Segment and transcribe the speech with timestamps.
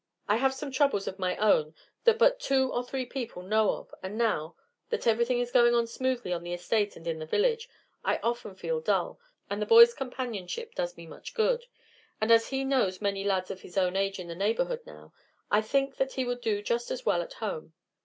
[0.27, 3.93] I have some troubles of my own that but two or three people know of,
[4.01, 4.55] and now,
[4.89, 7.69] that everything is going on smoothly on the estate and in the village,
[8.03, 11.67] I often feel dull, and the boy's companionship does me much good;
[12.19, 15.13] and as he knows many lads of his own age in the neighborhood now,
[15.51, 17.73] I think that he would do just as well at home.